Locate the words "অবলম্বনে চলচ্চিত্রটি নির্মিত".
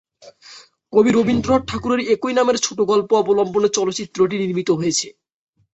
3.21-4.69